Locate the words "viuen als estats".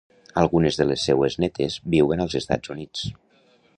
1.97-2.75